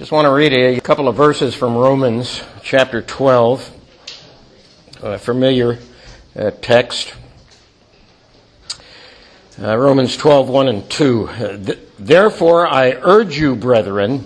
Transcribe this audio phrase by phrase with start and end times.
[0.00, 3.70] Just want to read a couple of verses from Romans chapter 12,
[5.02, 5.78] a familiar
[6.34, 7.12] uh, text.
[9.60, 11.76] Uh, Romans 12, 1 and 2.
[11.98, 14.24] Therefore, I urge you, brethren,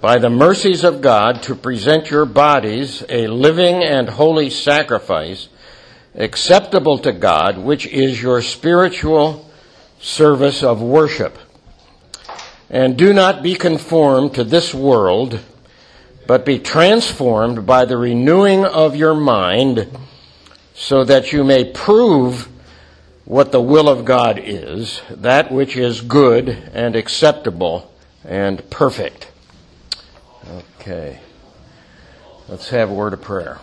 [0.00, 5.48] by the mercies of God, to present your bodies a living and holy sacrifice,
[6.14, 9.50] acceptable to God, which is your spiritual
[9.98, 11.38] service of worship.
[12.70, 15.40] And do not be conformed to this world,
[16.26, 19.88] but be transformed by the renewing of your mind,
[20.72, 22.48] so that you may prove
[23.24, 27.92] what the will of God is, that which is good and acceptable
[28.24, 29.30] and perfect.
[30.80, 31.20] Okay.
[32.48, 33.58] Let's have a word of prayer.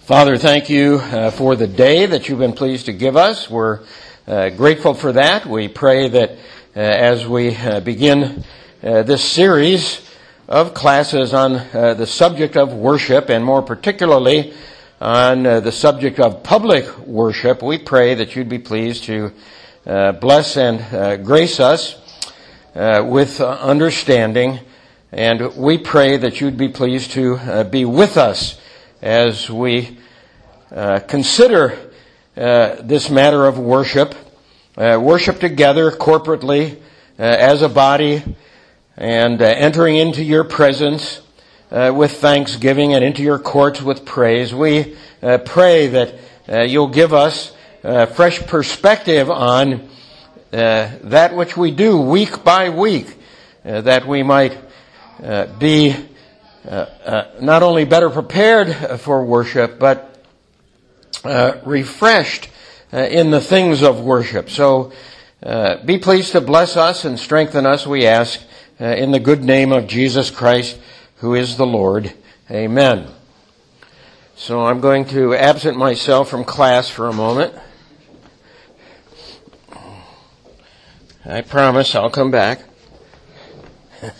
[0.00, 3.48] Father, thank you uh, for the day that you've been pleased to give us.
[3.48, 3.80] We're
[4.26, 5.46] grateful for that.
[5.46, 6.30] We pray that
[6.76, 8.44] uh, as we uh, begin
[8.82, 10.08] uh, this series
[10.48, 14.54] of classes on uh, the subject of worship, and more particularly
[15.00, 19.32] on the subject of public worship, we pray that you'd be pleased to
[19.84, 21.96] bless and grace us
[22.74, 24.60] with understanding.
[25.10, 28.60] And we pray that you'd be pleased to be with us
[29.02, 29.98] as we
[31.08, 31.89] consider
[32.36, 34.14] uh, this matter of worship.
[34.76, 36.76] Uh, worship together corporately
[37.18, 38.22] uh, as a body
[38.96, 41.22] and uh, entering into your presence
[41.72, 44.54] uh, with thanksgiving and into your courts with praise.
[44.54, 44.96] We
[45.44, 49.88] pray that you'll give us fresh perspective on
[50.52, 53.18] that which we do week by week,
[53.64, 54.56] that we might
[55.58, 55.96] be
[56.64, 60.09] not only better prepared for worship, but
[61.64, 62.48] refreshed
[62.92, 64.50] uh, in the things of worship.
[64.50, 64.92] So
[65.42, 68.40] uh, be pleased to bless us and strengthen us, we ask,
[68.80, 70.78] uh, in the good name of Jesus Christ,
[71.16, 72.12] who is the Lord.
[72.50, 73.08] Amen.
[74.36, 77.54] So I'm going to absent myself from class for a moment.
[81.24, 82.62] I promise I'll come back.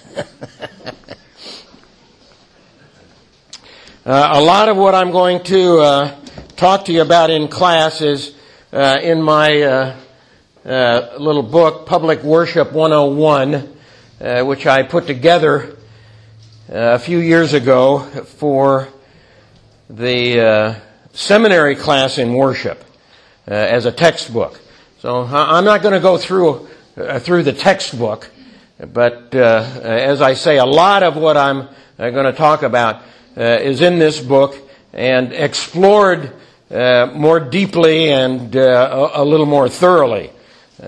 [4.02, 6.16] Uh, a lot of what I'm going to uh,
[6.60, 8.34] talk to you about in class is
[8.70, 9.96] uh, in my uh,
[10.62, 13.54] uh, little book, Public Worship 101,
[14.20, 15.78] uh, which I put together
[16.68, 18.88] uh, a few years ago for
[19.88, 20.74] the uh,
[21.14, 22.84] seminary class in worship
[23.46, 24.60] as a textbook.
[24.98, 26.68] So I'm not going to go through
[27.20, 28.30] through the textbook,
[28.92, 33.02] but as I say, a lot of what I'm going to talk about
[33.34, 34.58] is in this book
[34.92, 36.34] and explored
[36.70, 40.30] uh, more deeply and uh, a, little more thoroughly.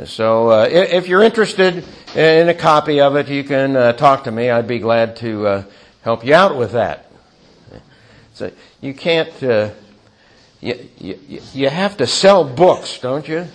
[0.05, 1.85] So, uh, if you're interested
[2.15, 4.49] in a copy of it, you can uh, talk to me.
[4.49, 5.65] I'd be glad to uh,
[6.03, 7.11] help you out with that.
[8.35, 9.31] So, you can't.
[9.43, 9.73] You,
[10.99, 11.19] you,
[11.53, 13.49] you have to sell books, don't you?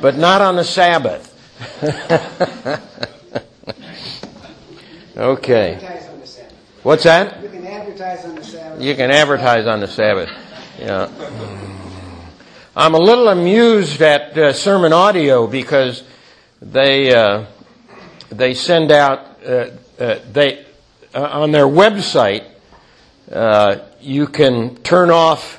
[0.00, 1.34] But not on the Sabbath.
[5.16, 6.00] okay.
[6.82, 7.42] What's that?
[7.42, 8.82] You can advertise on the Sabbath.
[8.82, 10.30] You can advertise on the Sabbath.
[10.78, 11.62] Yeah.
[12.78, 16.02] I'm a little amused at uh, sermon audio because
[16.60, 17.46] they uh,
[18.28, 20.66] they send out uh, uh they
[21.14, 22.44] uh, on their website
[24.02, 25.58] you can turn off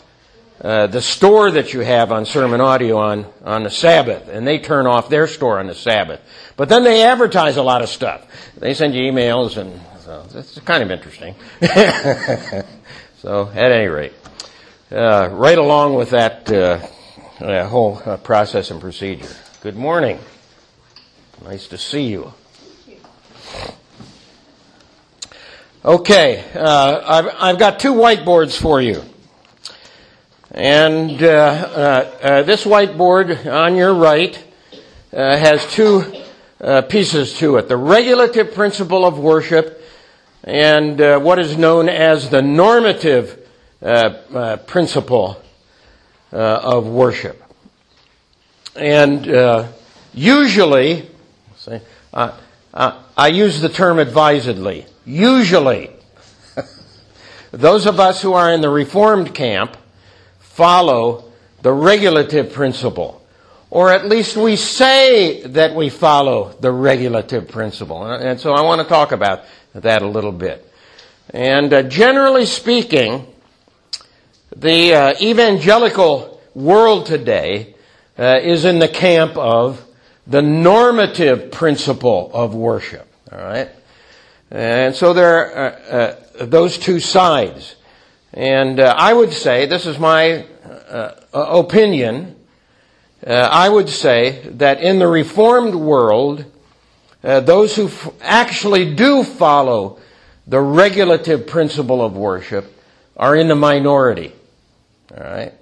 [0.59, 4.85] the store that you have on sermon audio on on the Sabbath, and they turn
[4.85, 6.21] off their store on the Sabbath.
[6.55, 8.27] But then they advertise a lot of stuff.
[8.59, 11.33] They send you emails, and so it's kind of interesting.
[13.17, 14.13] so at any rate
[14.91, 16.79] uh, right along with that uh,
[17.39, 19.29] whole uh, process and procedure.
[19.61, 20.19] Good morning.
[21.43, 22.33] Nice to see you.
[25.85, 29.03] Okay, uh, I've, I've got two whiteboards for you.
[30.51, 34.43] And uh, uh, this whiteboard on your right
[35.11, 36.03] has two
[36.89, 39.83] pieces to it the regulative principle of worship
[40.43, 43.47] and what is known as the normative
[43.79, 43.85] uh,
[44.33, 45.46] uh, principle uh,
[46.31, 47.43] of worship.
[48.75, 49.67] And uh,
[50.13, 51.07] usually,
[51.57, 51.81] say,
[52.13, 54.85] I use the term advisedly.
[55.05, 55.89] Usually,
[57.51, 59.77] those of us who are in the Reformed camp
[60.39, 61.31] follow
[61.61, 63.23] the regulative principle.
[63.69, 68.05] Or at least we say that we follow the regulative principle.
[68.05, 70.71] And so I want to talk about that a little bit.
[71.31, 73.27] And uh, generally speaking,
[74.59, 77.75] the uh, evangelical world today
[78.17, 79.85] uh, is in the camp of
[80.25, 83.07] the normative principle of worship.
[83.31, 83.69] All right?
[84.49, 87.75] And so there are uh, uh, those two sides.
[88.33, 90.45] And uh, I would say, this is my
[90.89, 92.35] uh, opinion,
[93.25, 96.45] I would say that in the Reformed world,
[97.21, 99.99] those who f- actually do follow
[100.45, 102.73] the regulative principle of worship
[103.17, 104.33] are in the minority.
[105.15, 105.53] All right?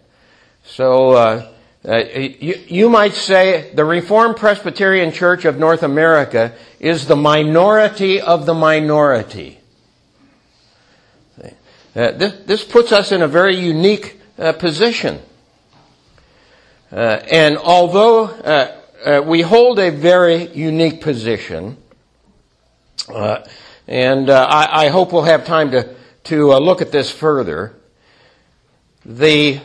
[0.64, 1.52] So, uh,
[1.88, 8.20] uh, you, you, might say the Reformed Presbyterian Church of North America is the minority
[8.20, 9.60] of the minority.
[11.96, 15.22] Uh, this, this, puts us in a very unique uh, position.
[16.92, 21.78] Uh, and although uh, we hold a very unique position,
[23.88, 25.96] and I, I, hope we'll have time to,
[26.26, 27.76] to look at this further,
[29.06, 29.62] the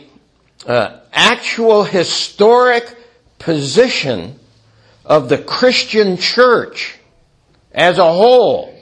[1.11, 2.95] actual historic
[3.39, 4.39] position
[5.03, 6.99] of the Christian church
[7.71, 8.73] as a whole.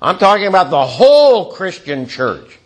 [0.00, 2.58] I'm talking about the whole Christian church,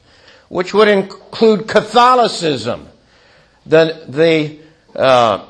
[0.48, 2.88] which would include Catholicism,
[3.64, 4.58] the, the
[4.98, 5.46] uh,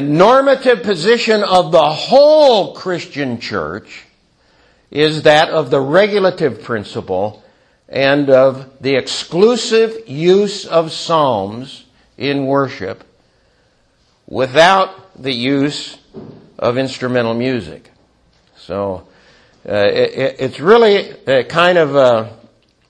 [0.00, 4.04] normative position of the whole Christian church
[4.90, 7.43] is that of the regulative principle
[7.88, 11.84] and of the exclusive use of psalms
[12.16, 13.04] in worship
[14.26, 15.98] without the use
[16.58, 17.90] of instrumental music.
[18.56, 19.06] So
[19.68, 21.14] uh, it, it's really
[21.44, 22.36] kind of a,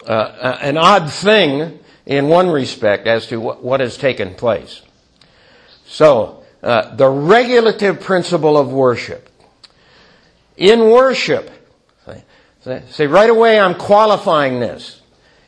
[0.07, 4.83] a, an odd thing in one respect as to what, what has taken place.
[5.87, 9.29] So uh, the regulative principle of worship.
[10.57, 11.51] In worship,
[12.91, 15.01] say right away I'm qualifying this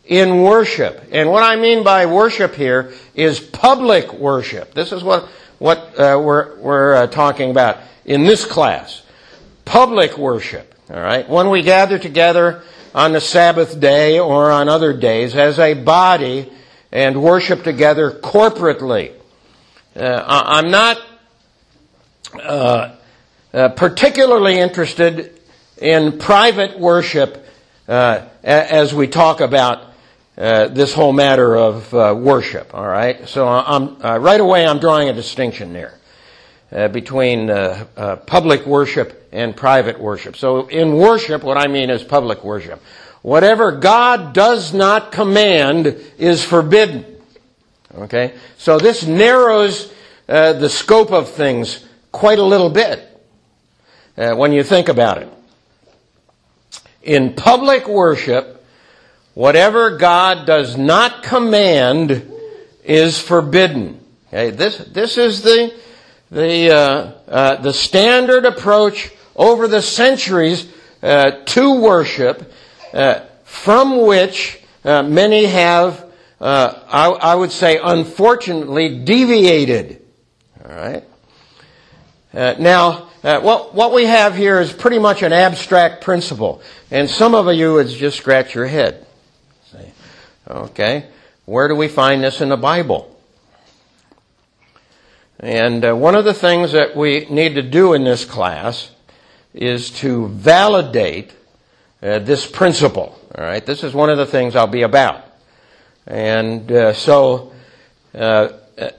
[0.05, 1.03] in worship.
[1.11, 4.75] And what I mean by worship here is public worship.
[4.75, 5.29] This is what,
[5.59, 9.03] what uh, we're, we're uh, talking about in this class.
[9.65, 10.75] Public worship.
[10.91, 11.29] All right.
[11.29, 12.63] When we gather together
[12.95, 16.51] on the Sabbath day or on other days as a body
[16.93, 19.13] and worship together corporately.
[19.95, 21.01] Uh, I'm not
[22.43, 22.95] uh,
[23.53, 25.36] uh, particularly interested
[25.79, 27.47] in private worship
[27.89, 29.93] uh, as we talk about
[30.39, 32.75] uh, this whole matter of uh, worship.
[32.75, 34.67] All right, so I'm uh, right away.
[34.67, 35.99] I'm drawing a distinction there
[36.73, 40.37] uh, between uh, public worship and private worship.
[40.37, 42.83] So in worship, what I mean is public worship.
[43.23, 47.05] Whatever God does not command is forbidden.
[47.95, 49.93] Okay, so this narrows
[50.27, 53.03] the scope of things quite a little bit
[54.17, 55.36] when you think about it.
[57.07, 58.57] In public worship,
[59.37, 62.33] Whatever God does not command
[62.83, 64.01] is forbidden.
[64.29, 65.75] Okay, this, this is the,
[66.31, 70.67] the, uh, uh, the standard approach over the centuries
[71.03, 72.51] uh, to worship,
[72.95, 76.07] uh, from which uh, many have,
[76.41, 80.01] uh, I, I, would say, unfortunately, deviated.
[80.65, 82.59] All right.
[82.59, 87.53] now, what, what we have here is pretty much an abstract principle, and some of
[87.55, 89.07] you would just scratch your head.
[90.49, 91.07] Okay?
[91.45, 93.13] Where do we find this in the Bible?
[95.41, 98.91] And uh, one of the things that we need to do in this class
[99.53, 101.33] is to validate
[102.03, 103.19] uh, this principle.
[103.37, 103.65] All right?
[103.65, 105.25] This is one of the things I'll be about.
[106.07, 107.53] And uh, so,
[108.15, 108.91] uh, uh,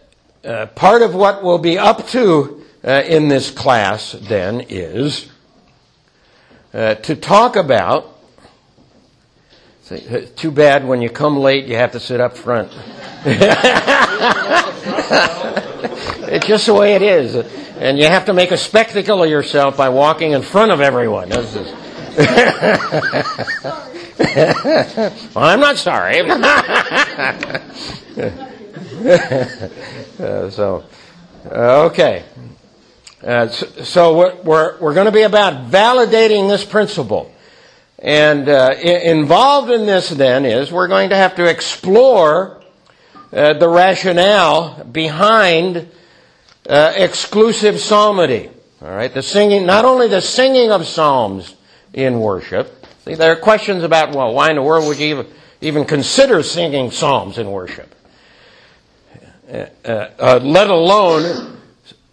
[0.43, 5.29] uh, part of what we'll be up to in this class then is
[6.71, 8.17] to talk about
[10.35, 12.71] too bad when you come late, you have to sit up front.
[16.29, 17.35] it's just the way it is.
[17.77, 21.29] And you have to make a spectacle of yourself by walking in front of everyone.
[21.29, 21.43] well,
[25.35, 26.19] I'm not sorry.
[30.19, 30.83] uh, so,
[31.45, 32.23] uh, okay.
[33.23, 37.33] Uh, so, we're, we're, going to be about validating this principle.
[37.97, 42.61] And uh, involved in this then is we're going to have to explore
[43.33, 45.89] uh, the rationale behind
[46.69, 48.51] uh, exclusive psalmody.
[48.83, 51.55] All right, the singing, not only the singing of psalms
[51.93, 52.85] in worship.
[53.03, 55.27] See, there are questions about well, why in the world would you even,
[55.61, 57.95] even consider singing psalms in worship?
[59.51, 61.56] Uh, uh, let alone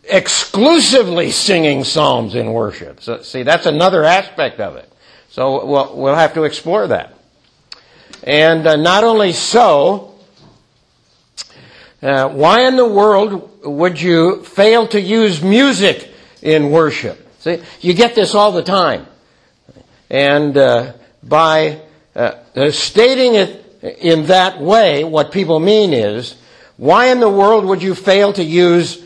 [0.09, 3.01] exclusively singing psalms in worship.
[3.03, 4.91] So, see, that's another aspect of it.
[5.31, 7.15] So we'll, we'll have to explore that.
[8.23, 10.15] And uh, not only so,
[12.03, 16.11] uh, why in the world would you fail to use music
[16.45, 17.27] in worship.
[17.41, 19.07] See, you get this all the time.
[20.11, 20.93] And uh,
[21.23, 21.81] by
[22.15, 26.37] uh, uh, stating it in that way, what people mean is,
[26.77, 29.04] why in the world would you fail to use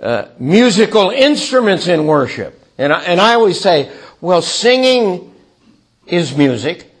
[0.00, 2.64] uh, musical instruments in worship?
[2.78, 3.90] And I, and I always say,
[4.20, 5.34] well, singing
[6.06, 6.92] is music.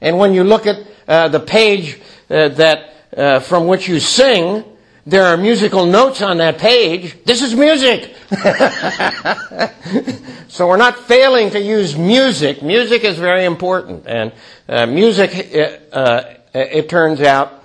[0.00, 4.64] And when you look at uh, the page uh, that uh, from which you sing,
[5.06, 7.16] there are musical notes on that page.
[7.24, 8.14] This is music.
[10.48, 12.62] so we're not failing to use music.
[12.62, 14.32] Music is very important, and
[14.68, 17.64] uh, music, it turns out,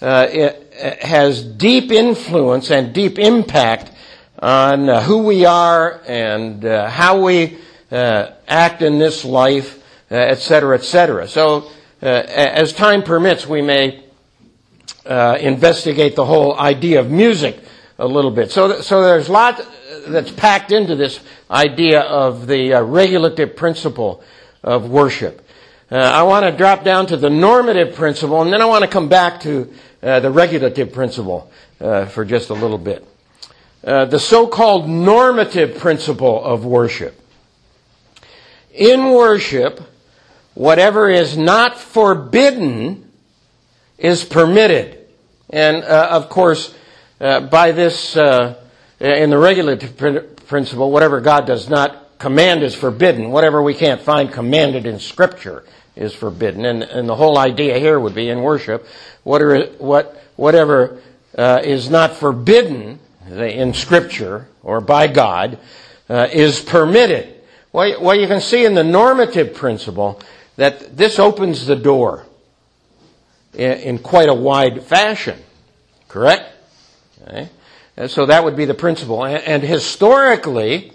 [0.00, 0.67] it
[1.00, 3.90] has deep influence and deep impact
[4.38, 7.58] on uh, who we are and how we
[7.90, 11.28] act in this life, etc., etc.
[11.28, 11.70] So,
[12.00, 14.04] as time permits, we may
[15.08, 17.58] uh, investigate the whole idea of music
[17.98, 18.50] a little bit.
[18.50, 19.60] So, so there's a lot
[20.06, 21.20] that's packed into this
[21.50, 24.22] idea of the uh, regulative principle
[24.62, 25.44] of worship.
[25.90, 28.90] Uh, I want to drop down to the normative principle, and then I want to
[28.90, 31.50] come back to uh, the regulative principle
[31.80, 33.06] uh, for just a little bit.
[33.84, 37.20] Uh, the so-called normative principle of worship.
[38.72, 39.80] In worship,
[40.54, 43.10] whatever is not forbidden
[43.98, 45.06] is permitted.
[45.50, 46.74] And uh, of course,
[47.20, 49.96] uh, by this, in the regulative
[50.46, 53.30] principle, whatever God does not command is forbidden.
[53.30, 55.64] Whatever we can't find commanded in Scripture
[55.98, 56.64] is forbidden.
[56.64, 58.86] And, and the whole idea here would be in worship,
[59.24, 61.02] whatever, what, whatever
[61.36, 65.58] uh, is not forbidden in Scripture or by God
[66.08, 67.34] uh, is permitted.
[67.72, 70.20] Well, well, you can see in the normative principle
[70.56, 72.24] that this opens the door
[73.54, 75.38] in quite a wide fashion.
[76.08, 76.50] Correct?
[77.22, 77.48] Okay.
[78.06, 79.24] So that would be the principle.
[79.24, 80.92] And historically,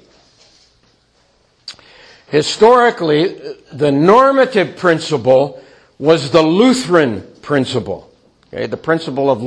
[2.34, 3.28] historically,
[3.72, 5.64] the normative principle
[6.00, 8.12] was the Lutheran principle.
[8.48, 9.44] Okay, the principle of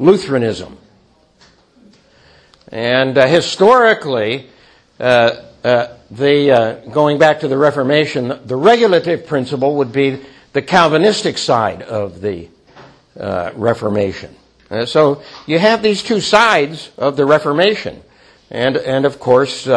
[0.00, 0.76] Lutheranism.
[2.68, 4.48] And uh, historically,
[4.98, 10.18] uh, uh, the uh, going back to the Reformation, the regulative principle would be
[10.52, 12.48] the Calvinistic side of the
[13.18, 14.34] uh, Reformation.
[14.68, 18.02] Uh, so you have these two sides of the Reformation.
[18.50, 19.68] And, and of course,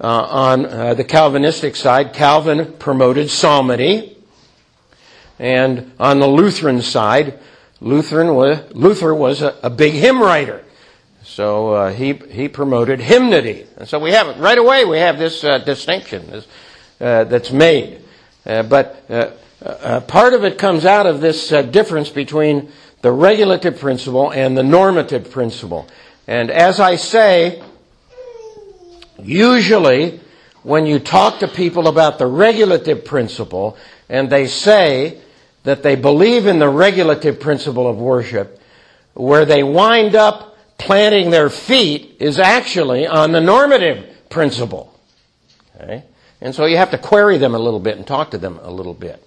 [0.00, 4.16] uh, uh, on uh, the Calvinistic side, Calvin promoted psalmody.
[5.38, 7.38] And on the Lutheran side,
[7.80, 10.64] Lutheran was, Luther was a, a big hymn writer.
[11.22, 13.66] So uh, he, he promoted hymnody.
[13.76, 16.46] And so we have, it right away, we have this distinction this,
[16.98, 18.00] that's made.
[18.44, 19.04] but
[19.66, 22.70] uh, part of it comes out of this uh, difference between
[23.02, 25.88] the regulative principle and the normative principle.
[26.26, 27.62] And as I say,
[29.22, 30.20] usually
[30.62, 33.76] when you talk to people about the regulative principle
[34.08, 35.20] and they say
[35.62, 38.60] that they believe in the regulative principle of worship,
[39.14, 44.98] where they wind up planting their feet is actually on the normative principle.
[45.74, 46.04] Okay?
[46.40, 48.70] And so you have to query them a little bit and talk to them a
[48.70, 49.22] little bit.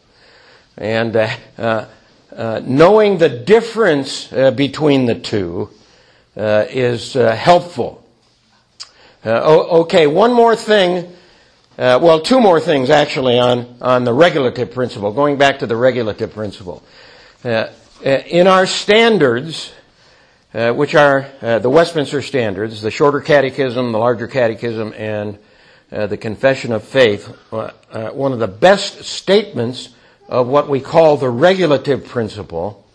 [0.77, 1.85] And uh, uh,
[2.35, 5.69] uh, knowing the difference uh, between the two
[6.37, 7.15] uh, is
[9.25, 11.05] uh, okay, one more thing.
[11.77, 15.75] Uh, well, two more things actually on, on the regulative principle, going back to the
[15.75, 16.83] regulative principle.
[17.43, 17.69] Uh,
[18.05, 19.73] uh, in our standards,
[20.51, 25.37] which are the Westminster Standards, the Shorter Catechism, the Larger Catechism, and
[25.89, 29.89] the Confession of Faith, one of the best statements
[30.29, 32.85] of what we call the regulative principle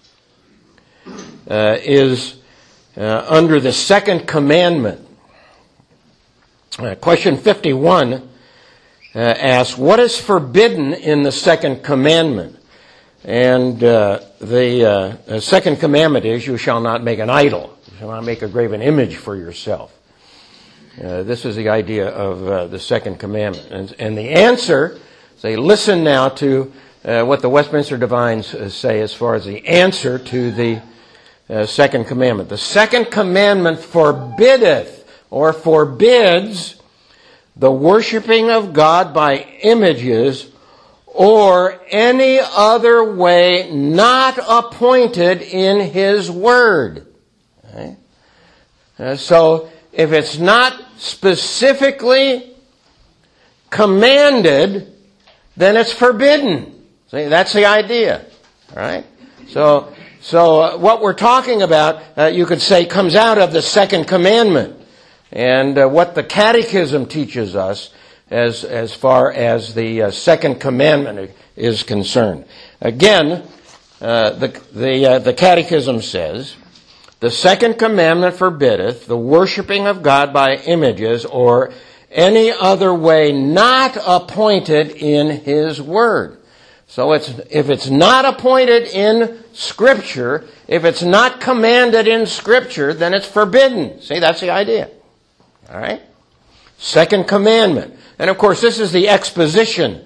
[1.50, 2.36] uh, is
[2.96, 5.06] uh, under the second commandment.
[6.76, 12.58] Uh, question 51 uh, asks, What is forbidden in the second commandment?
[13.22, 17.78] And uh, the uh, second commandment is, You shall not make an idol.
[17.92, 19.96] You shall not make a graven image for yourself.
[20.96, 23.70] this is the idea of the second commandment.
[23.70, 24.98] And, and the answer,
[25.36, 26.72] say, listen now to
[27.04, 30.82] uh, what the Westminster Divines uh, say as far as the answer to the
[31.48, 32.48] uh, second commandment.
[32.48, 35.03] The second commandment forbiddeth
[35.34, 36.76] or forbids
[37.56, 40.48] the worshiping of God by images
[41.06, 47.12] or any other way not appointed in His Word.
[47.68, 47.96] Okay?
[48.96, 52.54] Uh, so, if it's not specifically
[53.70, 54.94] commanded,
[55.56, 56.86] then it's forbidden.
[57.10, 58.24] See, that's the idea,
[58.72, 59.04] right?
[59.48, 63.62] So, so uh, what we're talking about, uh, you could say, comes out of the
[63.62, 64.82] second commandment.
[65.34, 67.90] And uh, what the Catechism teaches us
[68.30, 72.44] as, as far as the uh, second commandment is concerned.
[72.80, 73.42] Again,
[74.00, 76.56] uh, the, the, uh, the Catechism says,
[77.18, 81.72] the second commandment forbiddeth the worshiping of God by images or
[82.10, 86.38] any other way not appointed in His Word.
[86.86, 93.14] So it's, if it's not appointed in Scripture, if it's not commanded in Scripture, then
[93.14, 94.00] it's forbidden.
[94.00, 94.90] See, that's the idea.
[95.74, 96.02] Alright?
[96.78, 97.98] Second commandment.
[98.20, 100.04] And of course, this is the exposition,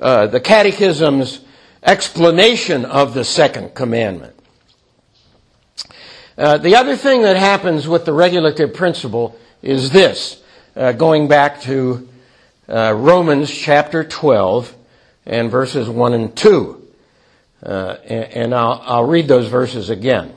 [0.00, 1.44] uh, the Catechism's
[1.80, 4.34] explanation of the second commandment.
[6.36, 10.42] Uh, the other thing that happens with the regulative principle is this,
[10.74, 12.08] uh, going back to
[12.68, 14.74] uh, Romans chapter 12
[15.24, 16.82] and verses 1 and 2.
[17.62, 20.34] Uh, and, and I'll, I'll, read those verses again.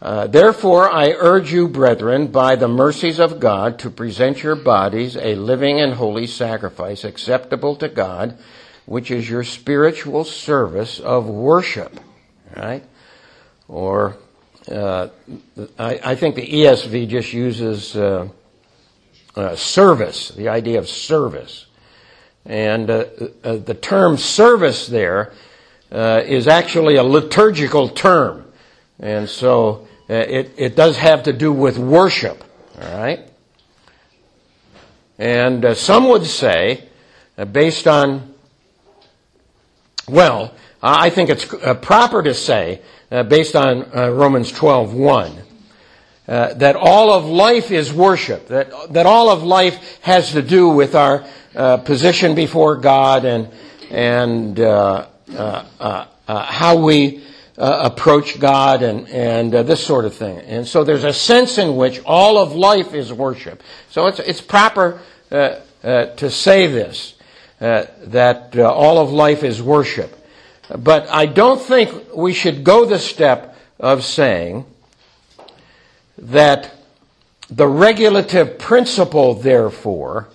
[0.00, 5.16] Uh, Therefore, I urge you, brethren, by the mercies of God, to present your bodies
[5.16, 8.36] a living and holy sacrifice acceptable to God,
[8.84, 11.98] which is your spiritual service of worship.
[12.54, 12.84] Right?
[13.68, 14.18] Or,
[14.70, 15.08] uh,
[15.78, 18.28] I, I, think the ESV just uses uh,
[19.34, 21.66] uh, service, the idea of service.
[22.44, 23.06] And uh,
[23.42, 25.32] the term service there
[25.90, 28.45] is actually a liturgical term.
[28.98, 32.42] And so it, it does have to do with worship.
[32.80, 33.30] All right?
[35.18, 36.88] And some would say,
[37.52, 38.34] based on
[40.08, 45.32] well, I think it's uh, proper to say, uh, based on uh, Romans 12, 1,
[46.28, 50.68] uh, that all of life is worship, that, that all of life has to do
[50.68, 51.24] with our
[51.56, 53.48] uh, position before God and,
[53.90, 55.06] and uh,
[56.26, 57.24] how we
[57.58, 60.38] approach God and, and this sort of thing.
[60.40, 63.62] And so there's a sense in which all of life is worship.
[63.90, 67.16] So it's, it's proper to say this
[67.58, 70.14] uh, that uh, all of life is worship.
[70.76, 74.66] But I don't think we should go the step of saying
[76.18, 76.74] that
[77.48, 80.28] the regulative principle, therefore,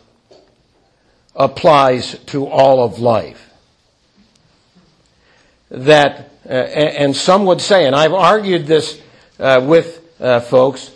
[1.35, 3.53] applies to all of life.
[5.69, 8.99] That, uh, and some would say, and I've argued this
[9.39, 10.91] uh, with uh, folks,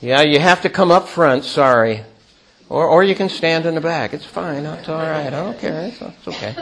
[0.00, 2.02] yeah, you have to come up front, sorry.
[2.68, 4.14] Or, or you can stand in the back.
[4.14, 4.66] It's fine.
[4.66, 5.26] It's all right.
[5.26, 5.92] I don't care.
[5.92, 6.54] It's, it's okay.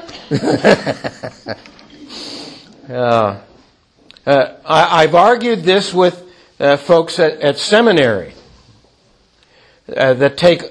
[2.94, 3.40] uh,
[4.26, 6.22] uh, I, have argued this with
[6.58, 8.34] uh, folks at, at seminary
[9.86, 10.62] that take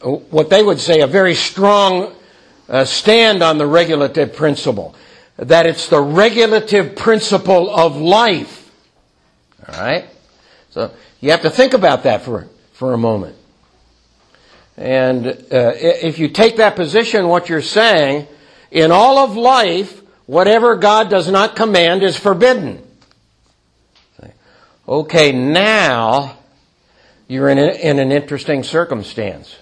[0.00, 2.14] what they would say a very strong
[2.84, 4.94] stand on the regulative principle.
[5.36, 8.70] That it's the regulative principle of life.
[9.68, 10.06] All right?
[10.70, 13.36] So you have to think about that for, for a moment.
[14.76, 18.26] And uh, if you take that position, what you're saying,
[18.70, 22.80] in all of life, whatever God does not command is forbidden.
[24.86, 26.36] Okay, now
[27.26, 29.56] you're in, a, in an interesting circumstance.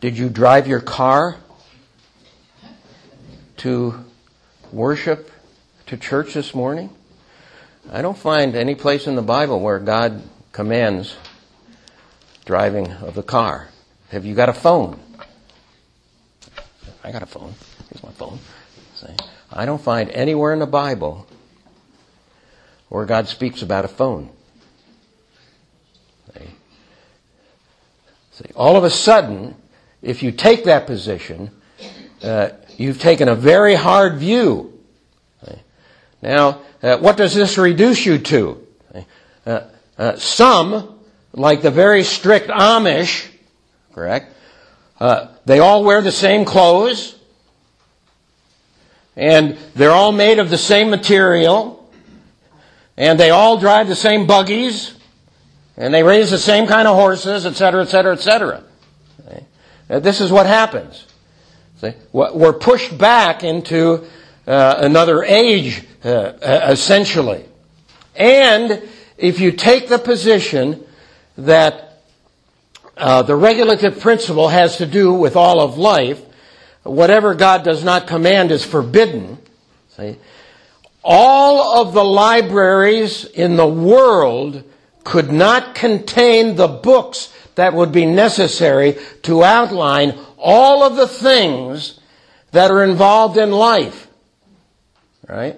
[0.00, 1.36] Did you drive your car
[3.58, 4.03] to
[4.74, 5.30] worship
[5.86, 6.90] to church this morning?
[7.90, 11.16] I don't find any place in the Bible where God commands
[12.44, 13.68] driving of the car.
[14.10, 14.98] Have you got a phone?
[17.02, 17.54] I got a phone.
[17.90, 18.38] Here's my phone.
[19.52, 21.26] I don't find anywhere in the Bible
[22.88, 24.30] where God speaks about a phone.
[28.34, 28.46] See?
[28.56, 29.54] All of a sudden,
[30.02, 31.52] if you take that position,
[32.20, 34.74] uh, you've taken a very hard view.
[36.24, 38.66] Now, uh, what does this reduce you to?
[39.44, 39.60] Uh,
[39.98, 40.98] uh, some,
[41.34, 43.28] like the very strict Amish,
[43.92, 44.32] correct?
[44.98, 47.14] Uh, they all wear the same clothes,
[49.16, 51.86] and they're all made of the same material,
[52.96, 54.94] and they all drive the same buggies,
[55.76, 58.64] and they raise the same kind of horses, etc., etc., etc.
[59.88, 61.04] This is what happens.
[61.84, 61.96] See?
[62.12, 64.04] We're pushed back into
[64.46, 67.44] uh, another age, uh, uh, essentially.
[68.14, 68.82] And
[69.18, 70.84] if you take the position
[71.36, 71.84] that
[72.96, 76.22] uh, the regulative principle has to do with all of life.
[76.84, 79.38] Whatever God does not command is forbidden.
[79.96, 80.16] See?
[81.02, 84.62] All of the libraries in the world
[85.02, 91.98] could not contain the books that would be necessary to outline all of the things
[92.52, 94.06] that are involved in life.
[95.26, 95.56] Right?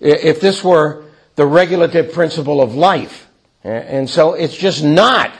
[0.00, 1.04] If this were
[1.36, 3.28] the regulative principle of life.
[3.64, 5.32] And so it's just not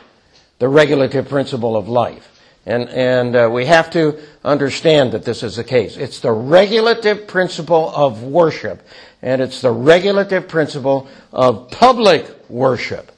[0.59, 2.29] the regulative principle of life.
[2.65, 5.97] And, and uh, we have to understand that this is the case.
[5.97, 8.87] It's the regulative principle of worship,
[9.21, 13.11] and it's the regulative principle of public worship.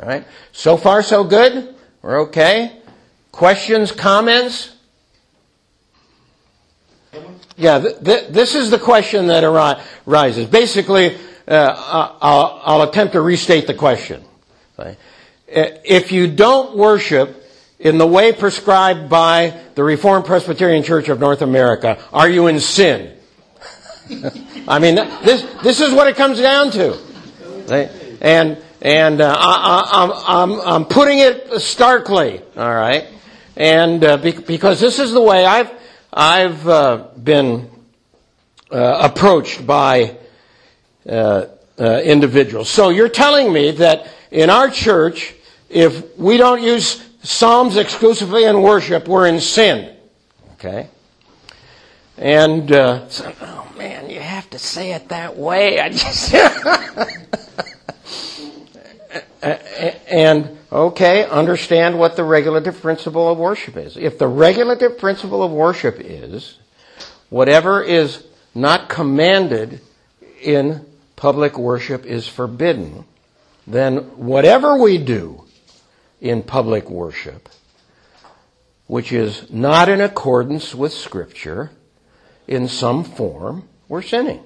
[0.00, 0.24] All right?
[0.52, 1.74] So far, so good?
[2.00, 2.81] We're okay?
[3.32, 4.76] Questions, comments?
[7.56, 10.46] Yeah, th- th- this is the question that arises.
[10.46, 11.16] Basically,
[11.48, 14.22] uh, I'll, I'll, attempt to restate the question.
[15.48, 17.44] If you don't worship
[17.78, 22.60] in the way prescribed by the Reformed Presbyterian Church of North America, are you in
[22.60, 23.16] sin?
[24.68, 26.98] I mean, this, this is what it comes down to.
[28.20, 33.08] And, and uh, I, am I'm, I'm putting it starkly, all right?
[33.56, 35.70] And uh, be, because this is the way I've,
[36.12, 37.70] I've uh, been
[38.70, 40.16] uh, approached by
[41.08, 41.46] uh,
[41.78, 42.70] uh, individuals.
[42.70, 45.34] So you're telling me that in our church,
[45.68, 49.94] if we don't use Psalms exclusively in worship, we're in sin.
[50.54, 50.88] Okay?
[52.16, 55.80] And, uh, so, oh man, you have to say it that way.
[55.80, 56.32] I just.
[59.42, 63.96] and, okay, understand what the regulative principle of worship is.
[63.96, 66.58] If the regulative principle of worship is
[67.28, 68.24] whatever is
[68.54, 69.80] not commanded
[70.40, 73.04] in public worship is forbidden,
[73.66, 75.44] then whatever we do
[76.20, 77.48] in public worship,
[78.86, 81.70] which is not in accordance with Scripture,
[82.46, 84.42] in some form, we're sinning.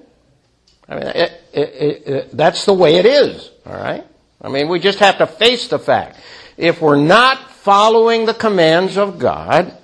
[0.89, 4.05] I mean, it, it, it, that's the way it is, all right?
[4.41, 6.17] I mean, we just have to face the fact.
[6.57, 9.75] If we're not following the commands of God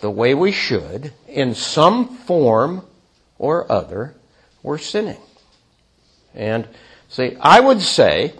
[0.00, 2.84] the way we should, in some form
[3.38, 4.14] or other,
[4.62, 5.18] we're sinning.
[6.34, 6.68] And
[7.08, 8.34] see, I would say,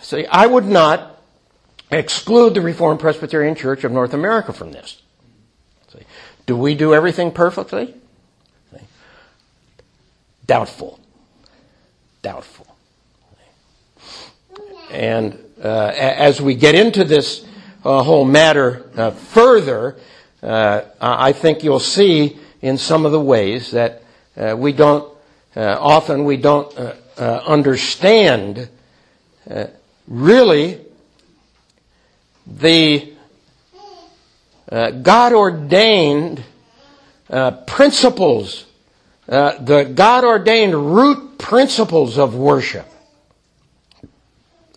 [0.00, 1.20] see, I would not
[1.90, 5.02] exclude the Reformed Presbyterian Church of North America from this.
[5.92, 6.02] See,
[6.46, 7.94] do we do everything perfectly?
[8.72, 8.82] See,
[10.46, 11.00] doubtful.
[12.22, 12.77] Doubtful.
[14.90, 17.44] And uh, as we get into this
[17.84, 19.96] uh, whole matter uh, further,
[20.42, 24.02] uh, I think you'll see in some of the ways that
[24.36, 25.12] uh, we don't
[25.56, 26.72] uh, often we don't
[27.18, 28.68] understand
[30.06, 30.80] really
[32.46, 33.12] the
[34.68, 36.44] God ordained
[37.66, 38.66] principles,
[39.26, 42.86] the God ordained root principles of worship.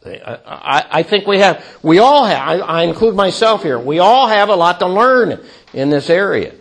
[0.03, 4.27] I, I, think we have, we all have, I, I include myself here, we all
[4.27, 5.39] have a lot to learn
[5.73, 6.55] in this area.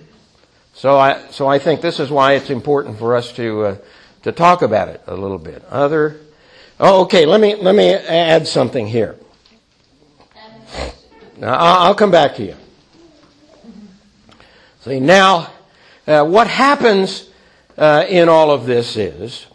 [0.74, 3.76] So I, so I think this is why it's important for us to, uh,
[4.22, 5.64] to talk about it a little bit.
[5.70, 6.20] Other,
[6.78, 7.26] oh, okay.
[7.26, 9.16] Let me let me add something here.
[11.38, 12.56] Now, I'll come back to you.
[14.80, 15.50] See now,
[16.06, 17.30] uh, what happens
[17.78, 19.46] uh, in all of this is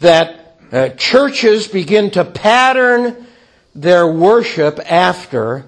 [0.00, 0.41] that
[0.72, 3.26] uh, churches begin to pattern
[3.74, 5.66] their worship after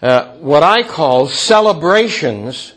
[0.00, 2.72] uh, what I call celebrations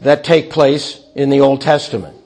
[0.00, 2.16] that take place in the Old Testament.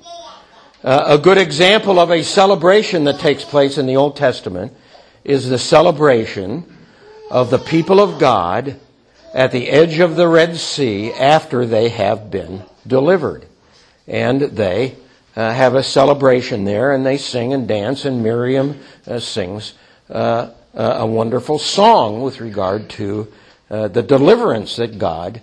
[0.83, 4.73] Uh, a good example of a celebration that takes place in the Old Testament
[5.25, 6.65] is the celebration
[7.31, 8.81] of the people of God
[9.35, 13.47] at the edge of the Red Sea after they have been delivered.
[14.07, 14.97] And they
[15.37, 19.75] uh, have a celebration there and they sing and dance and Miriam uh, sings
[20.09, 23.33] uh, a wonderful song with regard to
[23.71, 25.41] uh, the deliverance that God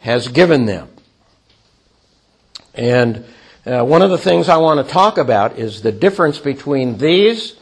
[0.00, 0.88] has given them.
[2.74, 3.24] And
[3.64, 7.56] uh, one of the things I want to talk about is the difference between these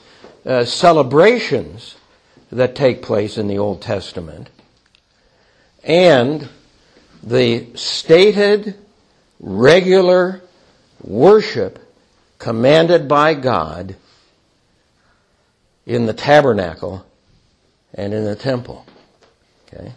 [0.45, 1.97] uh, celebrations
[2.51, 4.51] that take place in the Old Testament
[5.83, 6.49] and
[7.23, 8.77] the stated,
[9.41, 10.43] regular
[11.05, 11.79] worship
[12.39, 13.97] commanded by God
[15.87, 17.05] in the tabernacle
[17.95, 18.85] and in the temple.
[19.67, 19.93] Okay?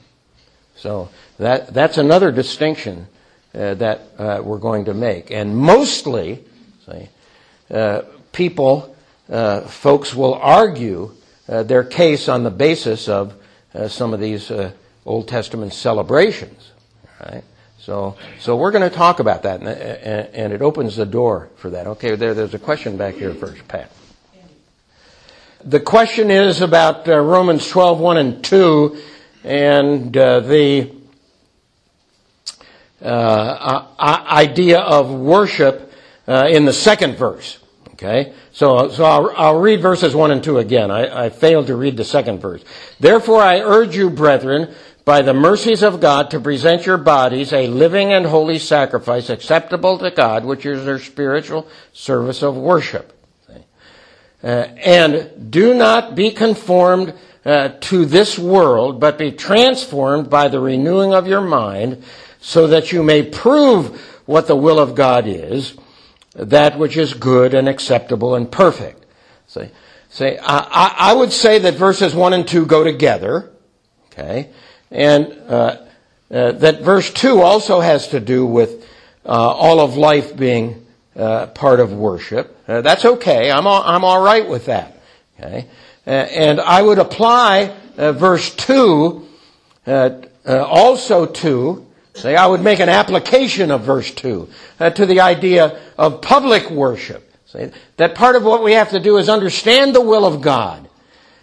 [0.76, 3.08] So that, that's another distinction
[3.54, 5.32] uh, that uh, we're going to make.
[5.32, 6.44] And mostly,
[6.86, 7.10] say,
[7.72, 8.96] uh, people,
[9.30, 11.12] uh, folks will argue
[11.50, 13.34] uh, their case on the basis of
[13.74, 14.52] uh, some of these
[15.06, 16.72] Old Testament celebrations.
[17.20, 17.44] Right?
[17.88, 21.70] So, so we're going to talk about that, and, and, it opens the door for
[21.70, 21.88] that.
[21.88, 23.90] Okay, there, there's a question back here first, Pat.
[25.64, 29.02] The question is about Romans 12, 1 and 2,
[29.46, 30.92] and the
[33.02, 35.94] uh, idea of worship
[36.28, 37.58] uh, in the second verse.
[37.94, 38.34] Okay?
[38.52, 40.92] So, so I'll, I'll read verses 1 and 2 again.
[40.92, 42.64] I, I failed to read the second verse.
[43.00, 44.76] Therefore I urge you, brethren,
[45.08, 49.98] by the mercies of God, to present your bodies a living and holy sacrifice acceptable
[50.00, 53.14] to God, which is your spiritual service of worship.
[54.44, 57.14] Uh, and do not be conformed
[57.46, 62.04] uh, to this world, but be transformed by the renewing of your mind,
[62.42, 65.78] so that you may prove what the will of God is,
[66.34, 69.06] that which is good and acceptable and perfect.
[69.48, 69.70] See,
[70.10, 73.54] see, I, I would say that verses one and two go together,
[74.12, 74.50] okay,
[74.92, 75.78] and uh,
[76.32, 78.86] uh, that verse two also has to do with
[79.26, 82.58] uh, all of life being uh, part of worship.
[82.68, 83.52] Uh, that's okay.
[83.52, 85.02] I'm all, I'm all right with that.
[85.40, 85.68] Okay,
[86.06, 89.28] uh, and I would apply verse two
[90.46, 95.80] also to Say, I would make an application of verse 2 uh, to the idea
[96.00, 97.32] of public worship.
[97.46, 100.90] Say, that part of what we have to do is understand the will of God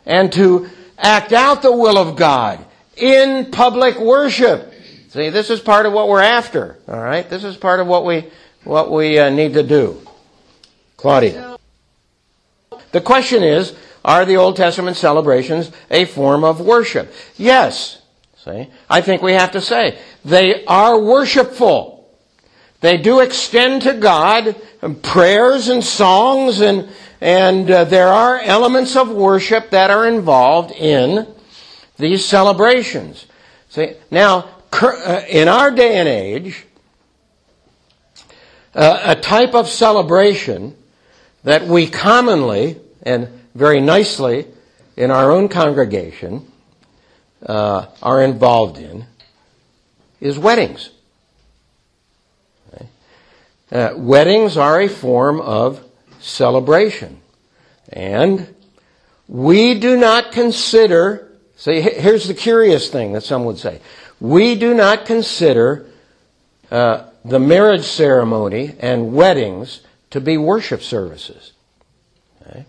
[0.05, 2.65] and to act out the will of God
[2.97, 4.73] in public worship.
[5.09, 7.29] See, this is part of what we're after, all right?
[7.29, 8.25] This is part of what we,
[8.65, 10.01] what we uh, need to do.
[10.97, 11.57] Claudia.
[12.93, 17.13] The question is, are the Old Testament celebrations a form of worship?
[17.37, 18.03] Yes.
[18.45, 18.69] See?
[18.91, 22.09] I think we have to say they are worshipful.
[22.81, 24.57] They do extend to God
[25.03, 31.27] prayers and songs and and uh, there are elements of worship that are involved in
[31.97, 33.27] these celebrations.
[33.69, 36.65] See, now uh, in our day and age,
[38.75, 40.77] uh, a type of celebration
[41.45, 44.47] that we commonly and very nicely
[44.97, 46.51] in our own congregation
[47.47, 49.07] uh, are involved in
[50.21, 50.91] is weddings.
[52.73, 52.87] Okay?
[53.71, 55.85] Uh, weddings are a form of
[56.21, 57.21] celebration.
[57.93, 58.55] And
[59.29, 61.24] we do not consider,
[61.57, 63.81] see, here's the curious thing that some would say.
[64.21, 65.87] We do not consider
[66.71, 71.53] uh, the marriage ceremony and weddings to be worship services.
[72.43, 72.67] Okay?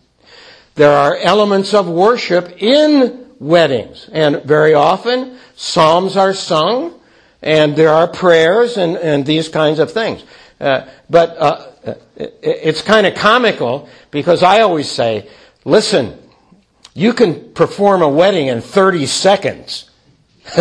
[0.76, 4.10] There are elements of worship in weddings.
[4.12, 7.00] And very often, psalms are sung,
[7.41, 10.24] and there are prayers and, and these kinds of things.
[10.60, 11.67] Uh, but uh,
[12.15, 15.30] it, it's kind of comical because I always say,
[15.63, 16.17] listen,
[16.95, 19.88] you can perform a wedding in 30 seconds.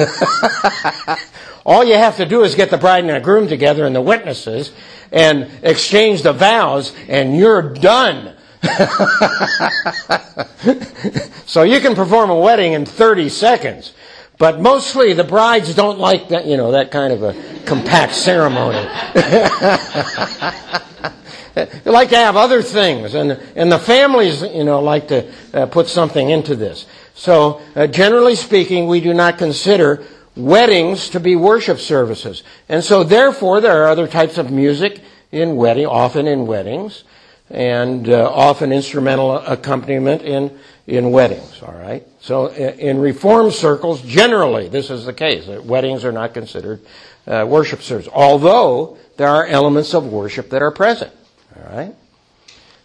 [1.65, 4.03] All you have to do is get the bride and the groom together and the
[4.03, 4.73] witnesses
[5.13, 8.35] and exchange the vows, and you're done.
[11.47, 13.93] so you can perform a wedding in 30 seconds.
[14.37, 18.85] But mostly the brides don't like that, you know, that kind of a compact ceremony.
[21.85, 25.89] like to have other things, and, and the families, you know, like to uh, put
[25.89, 26.87] something into this.
[27.15, 30.05] So, uh, generally speaking, we do not consider
[30.37, 32.43] weddings to be worship services.
[32.69, 37.05] And so, therefore, there are other types of music in wedding, often in weddings
[37.51, 42.07] and uh, often instrumental accompaniment in, in weddings, all right?
[42.21, 45.47] So in reform circles, generally, this is the case.
[45.47, 46.81] Weddings are not considered
[47.27, 51.13] uh, worship services, although there are elements of worship that are present,
[51.57, 51.95] all right?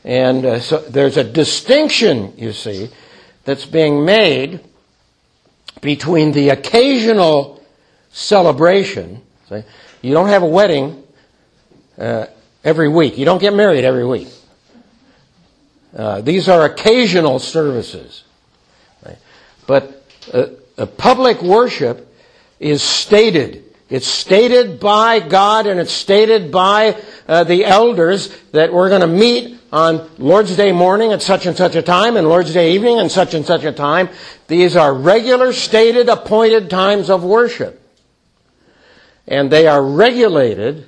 [0.03, 2.89] And uh, so there's a distinction, you see,
[3.43, 4.61] that's being made
[5.81, 7.63] between the occasional
[8.11, 9.21] celebration.
[9.49, 9.63] See,
[10.01, 11.03] you don't have a wedding
[11.97, 12.27] uh,
[12.63, 13.17] every week.
[13.17, 14.29] You don't get married every week.
[15.95, 18.23] Uh, these are occasional services.
[19.05, 19.17] Right?
[19.67, 22.13] But uh, public worship
[22.59, 23.63] is stated.
[23.89, 29.07] It's stated by God and it's stated by uh, the elders that we're going to
[29.07, 32.99] meet on Lord's Day morning at such and such a time and Lord's Day evening
[32.99, 34.09] and such and such a time.
[34.47, 37.81] These are regular, stated, appointed times of worship.
[39.27, 40.87] And they are regulated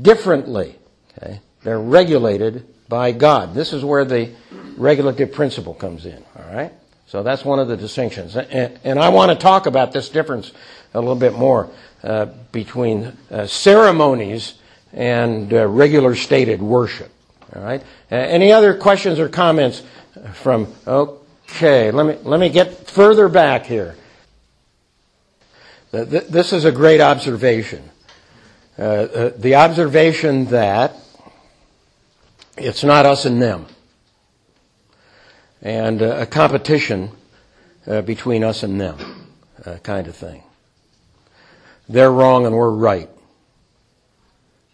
[0.00, 0.76] differently.
[1.18, 1.40] Okay?
[1.62, 3.54] They're regulated by God.
[3.54, 4.32] This is where the
[4.76, 6.72] regulative principle comes in, all right?
[7.06, 8.36] So that's one of the distinctions.
[8.36, 10.52] And, and I want to talk about this difference
[10.94, 11.70] a little bit more
[12.02, 14.54] uh, between uh, ceremonies
[14.92, 17.10] and uh, regular stated worship,
[17.54, 17.82] all right?
[18.10, 19.82] any other questions or comments
[20.34, 23.96] from, okay, let me, let me get further back here.
[25.90, 27.90] This is a great observation.
[28.76, 30.96] Uh, uh, the observation that
[32.56, 33.66] it's not us and them.
[35.62, 37.10] And uh, a competition
[37.86, 39.30] uh, between us and them,
[39.64, 40.43] uh, kind of thing.
[41.88, 43.10] They're wrong and we're right.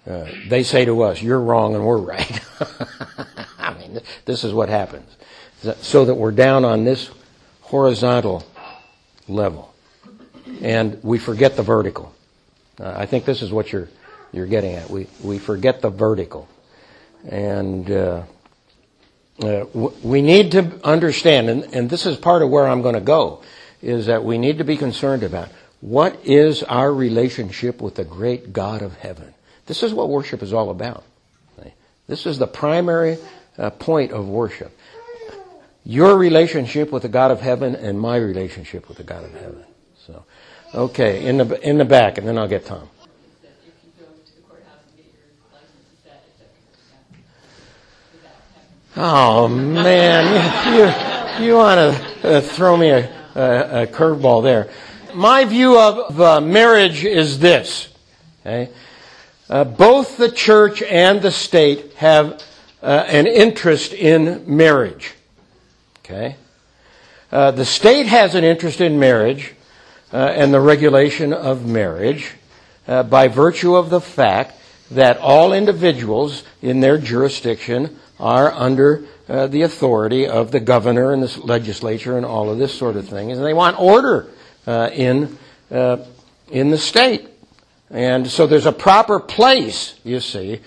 [0.07, 2.41] uh, they say to us, "You're wrong and we're right."
[3.59, 5.17] I mean, this is what happens,
[5.81, 7.11] so that we're down on this
[7.63, 8.45] horizontal
[9.29, 9.75] level,
[10.63, 12.15] and we forget the vertical.
[12.79, 13.89] Uh, I think this is what you're
[14.33, 14.89] you're getting at.
[14.91, 16.49] We we forget the vertical,
[17.29, 18.23] and uh,
[19.43, 19.65] uh,
[20.03, 23.43] we need to understand, and, and this is part of where I'm going to go,
[23.83, 25.49] is that we need to be concerned about
[25.81, 29.35] what is our relationship with the great God of heaven.
[29.67, 31.05] This is what worship is all about.
[32.11, 33.19] This is the primary
[33.57, 34.77] uh, point of worship.
[35.85, 39.65] Your relationship with the God of heaven and my relationship with the God of heaven.
[40.07, 40.25] So,
[40.75, 42.89] okay, in the in the back, and then I'll get Tom.
[48.97, 54.69] Oh man, you you, want to uh, throw me a, a, a curveball there?
[55.15, 57.89] My view of uh, marriage is this.
[58.41, 58.71] Okay,
[59.49, 62.43] uh, both the church and the state have
[62.83, 65.15] uh, an interest in marriage.
[66.05, 66.37] Okay,
[67.33, 69.55] uh, the state has an interest in marriage
[70.13, 72.33] uh, and the regulation of marriage
[72.87, 79.63] by virtue of the fact that all individuals in their jurisdiction are under uh, the
[79.63, 83.31] authority of the governor and the legislature and all of this sort of thing.
[83.31, 84.31] And they want order uh,
[84.67, 85.39] in,
[85.71, 85.99] uh,
[86.51, 87.29] in the state.
[87.91, 90.61] And so there's a proper place, you see,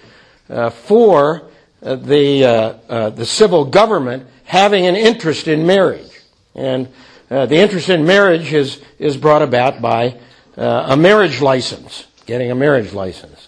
[0.49, 1.49] uh, for
[1.81, 2.45] uh, the,
[2.89, 6.11] uh, the civil government having an interest in marriage.
[6.55, 6.87] And
[7.29, 10.19] the interest in marriage is, is brought about by
[10.55, 13.47] a marriage license, getting a marriage license.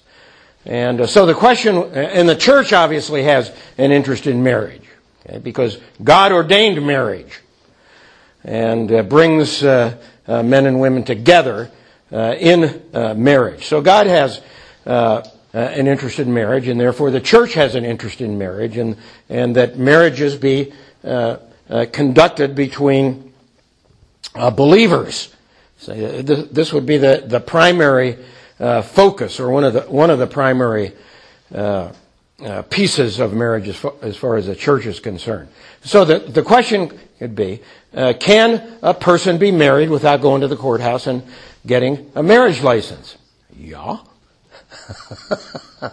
[0.66, 4.82] And uh, so the question, and the church obviously has an interest in marriage,
[5.26, 7.40] okay, because God ordained marriage
[8.44, 9.96] and uh, brings uh,
[10.28, 11.72] uh men and women together
[12.12, 13.66] uh, in uh, marriage.
[13.66, 14.42] So God has
[14.86, 18.98] an interest in marriage, and therefore the church has an interest in marriage, and,
[19.30, 20.74] and that marriages be
[21.92, 23.34] conducted between
[24.56, 25.34] believers.
[25.78, 28.18] So this would be the, the primary
[28.60, 30.94] uh, focus or one of the one of the primary
[32.42, 35.48] uh, uh, pieces of marriage as far, as far, as the church is concerned.
[35.84, 37.62] So the the question could be:
[37.94, 41.24] uh, Can a person be married without going to the courthouse and
[41.66, 43.18] getting a marriage license?
[43.58, 44.00] Yeah.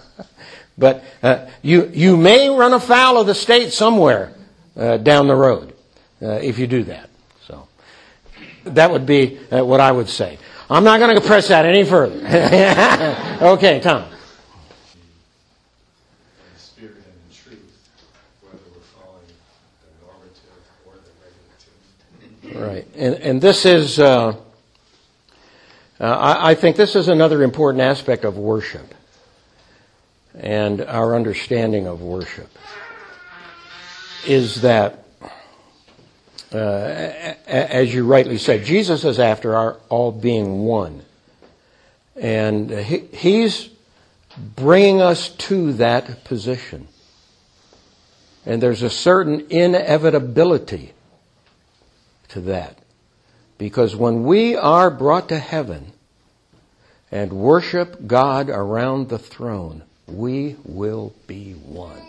[0.79, 4.33] but uh, you you may run afoul of the state somewhere
[4.77, 5.75] uh, down the road
[6.21, 7.11] if you do that.
[7.47, 7.69] So
[8.65, 10.39] that would be what I would say.
[10.71, 12.17] I'm not going to press that any further.
[13.43, 14.13] okay, Tom.
[22.67, 24.37] Right, and and this is, uh,
[26.01, 28.95] uh, I, I think this is another important aspect of worship,
[30.35, 32.49] and our understanding of worship
[34.27, 35.03] is that
[36.55, 41.03] uh, as you rightly said, Jesus is after our all being one.
[42.15, 43.71] And he, he's
[44.37, 46.89] bringing us to that position.
[48.45, 50.93] And there's a certain inevitability
[52.33, 52.79] to that.
[53.59, 55.93] Because when we are brought to heaven
[57.11, 62.03] and worship God around the throne, we will be one.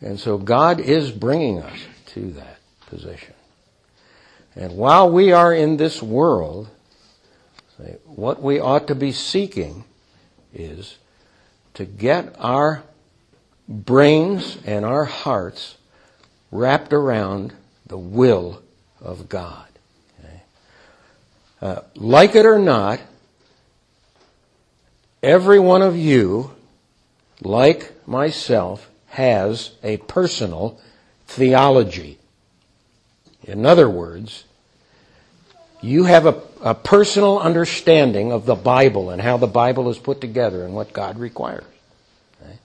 [0.00, 3.34] And so God is bringing us to that position.
[4.54, 6.68] And while we are in this world,
[8.04, 9.84] what we ought to be seeking
[10.54, 10.96] is
[11.74, 12.82] to get our
[13.68, 15.76] brains and our hearts
[16.50, 17.52] wrapped around
[17.88, 18.62] the will
[19.00, 19.66] of God.
[20.20, 20.42] Okay?
[21.60, 23.00] Uh, like it or not,
[25.22, 26.52] every one of you,
[27.40, 30.80] like myself, has a personal
[31.26, 32.18] theology.
[33.42, 34.44] In other words,
[35.80, 40.20] you have a, a, personal understanding of the Bible and how the Bible is put
[40.20, 41.64] together and what God requires.
[42.42, 42.58] Okay?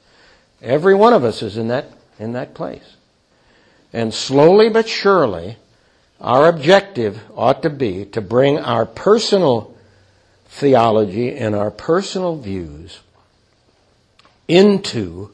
[0.62, 2.96] Every one of us is in that, in that place.
[3.94, 5.58] And slowly but surely,
[6.20, 9.78] our objective ought to be to bring our personal
[10.48, 13.02] theology and our personal views
[14.48, 15.32] into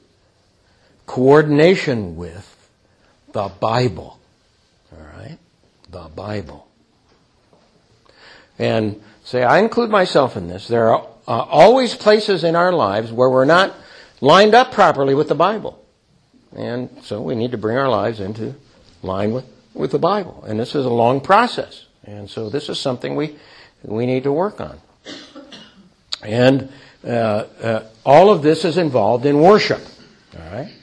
[1.05, 2.55] coordination with
[3.32, 4.20] the Bible.
[4.91, 5.38] All right?
[5.89, 6.68] The Bible.
[8.57, 10.68] And say, I include myself in this.
[10.68, 13.74] There are uh, always places in our lives where we're not
[14.22, 15.78] lined up properly with the Bible.
[16.56, 18.56] And so we need to bring our lives into
[19.04, 20.43] line with, with the Bible.
[20.47, 21.86] And this is a long process.
[22.04, 23.38] And so this is something we,
[23.84, 24.80] we need to work on.
[26.24, 26.70] And
[28.06, 29.82] all of this is involved in worship.
[30.36, 30.74] All right?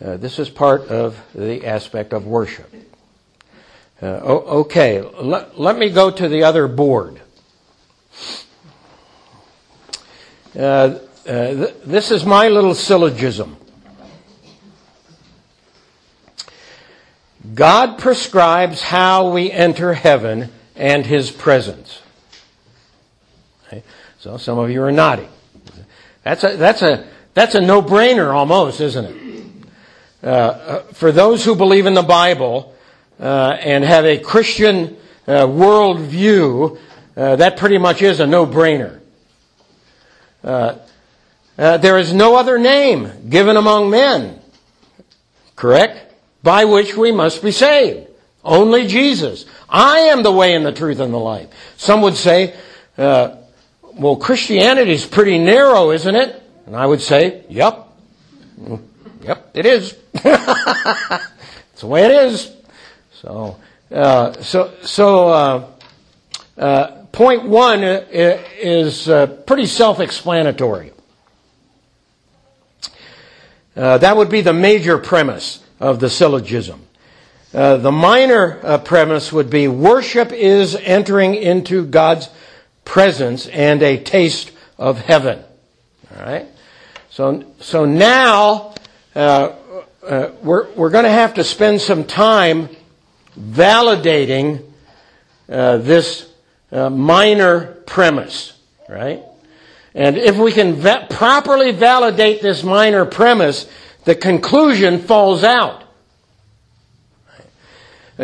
[0.00, 2.72] this is part of the aspect of worship.
[4.02, 7.20] okay, let, let me go to the other board.
[10.58, 13.57] Uh, uh, th- this is my little syllogism.
[17.54, 22.02] God prescribes how we enter heaven and his presence.
[23.66, 23.82] Okay?
[24.18, 25.28] So some of you are nodding.
[26.24, 29.16] That's a, that's a, that's a no-brainer almost, isn't it?
[30.20, 32.74] Uh, uh for those who believe in the Bible
[33.20, 36.78] uh, and have a Christian uh, worldview,
[37.14, 39.00] that pretty much is a no-brainer.
[40.42, 44.40] there is no other name given among men,
[45.54, 46.07] correct?
[46.42, 48.08] By which we must be saved.
[48.44, 49.44] Only Jesus.
[49.68, 51.48] I am the way and the truth and the life.
[51.76, 52.54] Some would say,
[52.96, 53.36] uh,
[53.94, 56.42] well, Christianity is pretty narrow, isn't it?
[56.66, 57.86] And I would say, yep.
[59.22, 59.96] Yep, it is.
[61.78, 62.56] It's the way it is.
[63.12, 63.56] So,
[63.92, 65.70] uh, so, so, uh,
[66.56, 70.90] uh point one is uh, pretty self-explanatory.
[73.76, 76.84] Uh, that would be the major premise of the syllogism.
[77.54, 82.28] Uh, the minor uh, premise would be worship is entering into God's
[82.84, 85.42] presence and a taste of heaven.
[86.14, 86.46] All right.
[87.10, 88.74] So, so now
[89.14, 89.54] uh,
[90.06, 92.68] uh we're we're going to have to spend some time
[93.38, 94.62] validating
[95.48, 96.30] uh, this
[96.70, 98.58] uh, minor premise,
[98.88, 99.22] right?
[99.94, 103.66] And if we can va- properly validate this minor premise,
[104.08, 105.84] the conclusion falls out.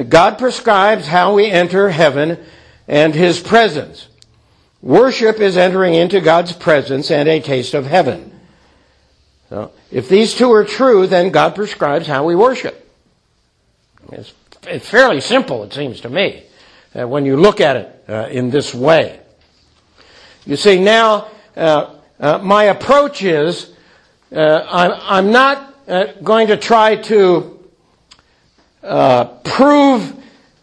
[0.09, 2.43] God prescribes how we enter heaven
[2.89, 4.09] and His presence.
[4.81, 8.33] Worship is entering into God's presence and a taste of heaven.
[9.51, 12.91] So, if these two are true, then God prescribes how we worship.
[14.11, 14.33] It's,
[14.67, 16.45] it's fairly simple, it seems to me,
[16.99, 19.21] uh, when you look at it uh, in this way.
[20.47, 23.71] You see, now, uh, uh my approach is,
[24.35, 27.59] uh, I'm, I'm not uh, going to try to
[28.83, 30.15] uh, prove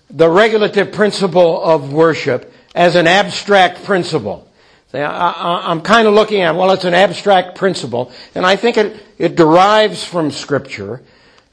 [0.09, 4.47] the regulative principle of worship as an abstract principle.
[4.93, 9.01] I, am kind of looking at, well, it's an abstract principle, and I think it,
[9.17, 11.01] it derives from Scripture.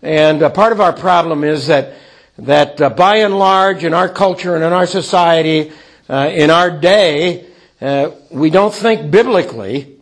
[0.03, 1.95] And uh, part of our problem is that,
[2.39, 5.71] that uh, by and large, in our culture and in our society,
[6.09, 7.47] uh, in our day,
[7.81, 9.98] uh, we don't think biblically,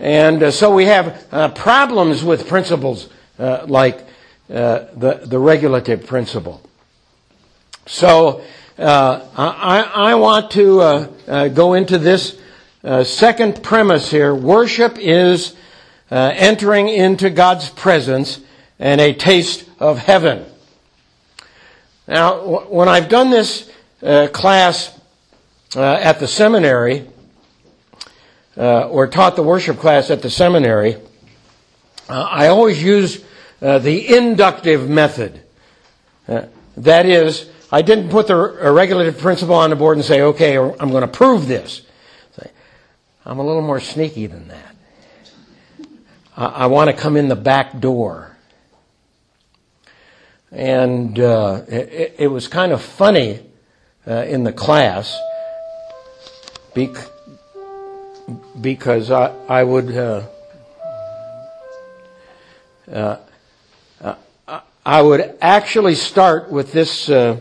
[0.00, 4.00] and uh, so we have uh, problems with principles uh, like
[4.48, 6.62] uh, the, the regulative principle.
[7.86, 8.42] So
[8.78, 12.38] uh, I, I, want to uh, uh, go into this
[13.02, 14.34] second premise here.
[14.34, 15.54] Worship is
[16.10, 18.40] entering into God's presence
[18.78, 20.46] and a taste of heaven.
[22.08, 23.70] Now, when I've done this
[24.32, 24.98] class
[25.76, 27.06] at the seminary,
[28.56, 30.96] uh, or taught the worship class at the seminary,
[32.08, 33.24] uh, I always use
[33.62, 35.40] uh, the inductive method.
[36.26, 36.46] Uh,
[36.76, 40.90] that is, I didn't put the regulative principle on the board and say, okay, I'm
[40.90, 41.82] going to prove this.
[43.24, 44.76] I'm a little more sneaky than that.
[46.36, 48.36] I, I want to come in the back door.
[50.50, 53.40] And uh, it, it, was kind of funny
[54.06, 55.16] uh, in the class
[58.60, 60.26] because I, I would uh,
[62.90, 63.16] uh,
[64.00, 67.38] uh, I would actually start with this uh,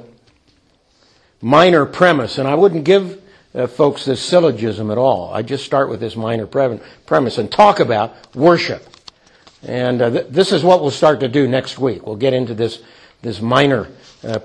[1.41, 3.21] minor premise, and I wouldn't give
[3.55, 5.33] uh, folks this syllogism at all.
[5.33, 8.85] I just start with this minor pre- premise and talk about worship.
[9.63, 12.05] And th- this is what we'll start to do next week.
[12.05, 12.81] We'll get into this
[13.21, 13.89] this minor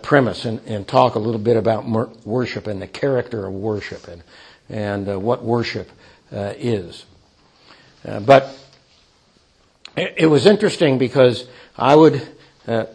[0.02, 4.08] premise and, and, talk a little bit about mer- worship and the character of worship
[4.08, 4.22] and
[4.68, 5.90] and uh, what worship
[6.34, 7.04] is.
[8.06, 8.56] Uh, but
[9.96, 12.26] it, it, was interesting because I would
[12.66, 12.86] uh,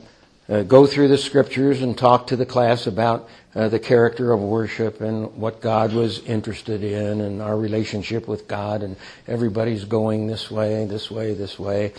[0.47, 4.39] uh, go through the scriptures and talk to the class about uh, the character of
[4.39, 8.95] worship and what God was interested in and our relationship with God and
[9.27, 11.93] everybody's going this way, this way, this way.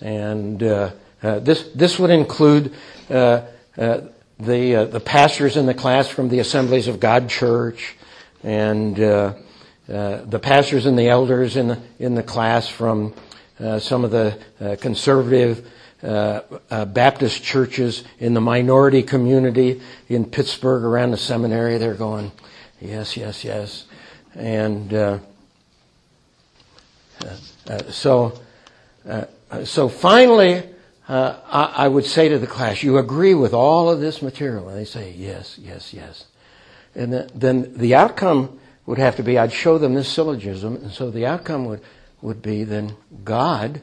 [0.00, 0.90] And uh,
[1.22, 2.74] uh, this this would include
[3.10, 3.42] uh,
[3.76, 4.08] the
[4.38, 7.96] the pastors in the class from the Assemblies of God Church
[8.42, 8.96] and
[9.86, 13.14] the pastors and the elders in the in the class from
[13.60, 15.70] uh, some of the uh, conservative
[16.02, 21.78] uh, uh, Baptist churches in the minority community in Pittsburgh around the seminary.
[21.78, 22.32] They're going,
[22.80, 23.86] yes, yes, yes.
[24.34, 25.18] And, uh,
[27.68, 28.38] Uh, so,
[29.64, 30.62] so finally,
[31.08, 34.78] I, I would say to the class, "You agree with all of this material?" And
[34.78, 36.26] they say, "Yes, yes, yes."
[36.94, 40.92] And the, then the outcome would have to be I'd show them this syllogism, and
[40.92, 41.80] so the outcome would,
[42.22, 43.82] would be then God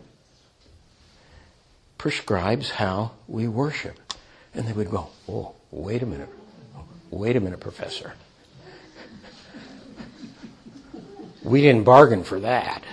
[1.98, 4.00] prescribes how we worship.
[4.54, 6.30] And they would go, Oh, wait a minute.
[7.12, 8.14] Wait a minute, Professor.
[11.44, 12.84] We didn't bargain for that.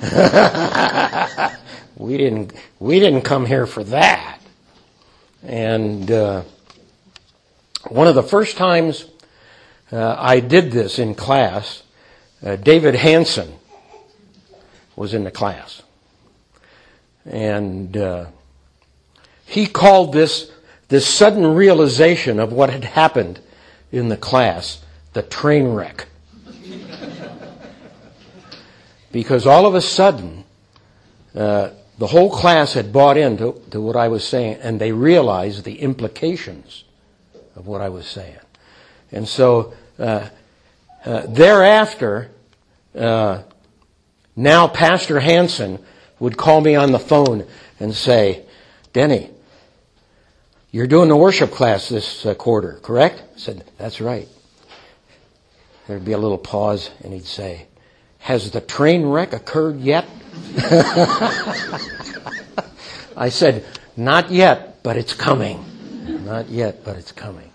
[1.96, 2.52] we didn't.
[2.78, 4.40] We didn't come here for that.
[5.42, 6.42] And uh,
[7.88, 9.04] one of the first times
[9.94, 11.82] uh, I did this in class.
[12.44, 13.54] Uh, David Hanson
[14.96, 15.82] was in the class.
[17.24, 18.26] And uh,
[19.46, 20.50] he called this,
[20.88, 23.40] this sudden realization of what had happened
[23.92, 24.82] in the class
[25.12, 26.08] the train wreck.
[29.12, 30.44] because all of a sudden,
[31.36, 35.64] uh, the whole class had bought into to what I was saying, and they realized
[35.64, 36.82] the implications
[37.54, 38.40] of what I was saying.
[39.12, 40.28] And so uh,
[41.04, 42.30] uh, thereafter,
[42.94, 43.42] uh,
[44.36, 45.78] now Pastor Hanson
[46.18, 47.46] would call me on the phone
[47.78, 48.44] and say,
[48.92, 49.30] Denny,
[50.70, 53.22] you're doing the worship class this uh, quarter, correct?
[53.34, 54.28] I said, that's right.
[55.86, 57.66] There'd be a little pause, and he'd say,
[58.18, 60.06] Has the train wreck occurred yet?
[63.16, 63.64] I said,
[63.96, 65.62] Not yet, but it's coming.
[66.24, 67.50] Not yet, but it's coming.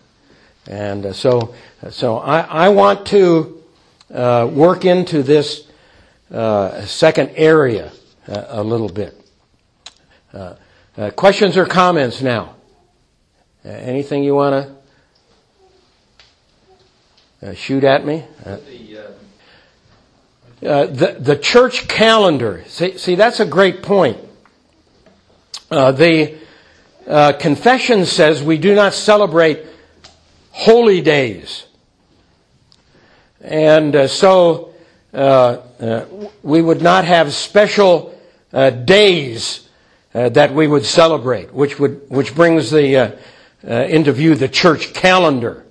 [0.70, 1.55] And uh, so,
[1.89, 3.63] so I, I want to
[4.13, 5.67] uh, work into this
[6.32, 7.91] uh, second area
[8.28, 9.20] uh, a little bit.
[10.32, 10.53] Uh,
[10.95, 12.55] uh, questions or comments now?
[13.65, 14.70] anything you want
[17.41, 18.24] to shoot at me?
[20.61, 22.63] the the church calendar.
[22.67, 24.17] See, see, that's a great point.
[25.70, 26.38] the
[27.39, 29.65] confession says we do not celebrate
[30.60, 31.66] holy days.
[33.39, 34.74] And uh, so
[35.14, 35.18] uh,
[35.80, 36.05] uh,
[36.43, 38.14] we would not have special
[38.51, 39.70] uh, days
[40.14, 44.93] uh, that we would celebrate, which would which brings the uh, into view the church
[44.93, 45.66] calendar.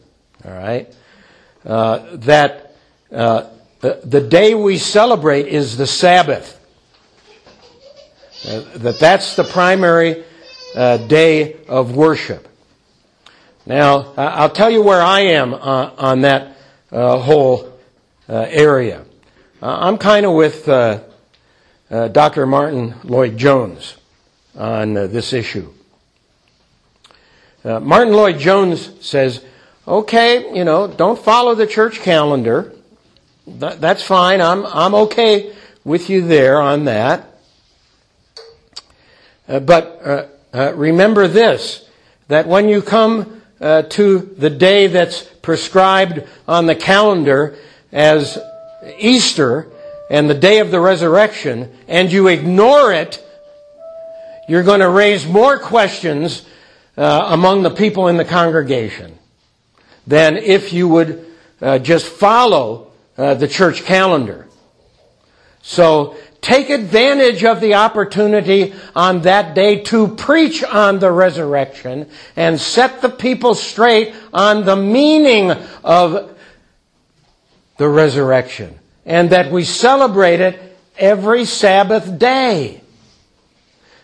[0.45, 0.93] All right,
[1.65, 2.75] that
[3.11, 6.55] the day we celebrate is the Sabbath.
[8.45, 10.25] that that's the primary
[10.75, 12.48] day of worship.
[13.69, 16.57] Now, I'll tell you where I am uh, on that
[16.91, 17.79] uh, whole
[18.27, 19.05] uh, area.
[19.61, 21.01] Uh, I'm kind of with uh,
[21.91, 22.47] uh, Dr.
[22.47, 23.99] Martyn Lloyd-Jones
[24.57, 25.71] on this issue.
[27.63, 29.45] Martyn Lloyd-Jones says,
[29.87, 32.73] okay, you know, don't follow the church calendar.
[33.47, 34.41] That, that's fine.
[34.41, 35.55] I'm, I'm okay
[35.85, 37.39] with you there on that.
[39.47, 41.87] but remember this,
[42.29, 47.57] that when you come uh, to the day that's prescribed on the calendar
[47.93, 48.39] as
[48.99, 49.67] Easter
[50.11, 53.25] and the day of the resurrection, and you ignore it,
[54.49, 56.47] you're going to raise more questions
[56.97, 59.19] uh, among the people in the congregation
[60.07, 61.27] than if you would
[61.61, 64.47] uh, just follow uh, the church calendar.
[65.61, 72.61] So take advantage of the opportunity on that day to preach on the resurrection and
[72.61, 75.51] set the people straight on the meaning
[75.83, 76.37] of
[77.77, 82.83] the resurrection and that we celebrate it every Sabbath day.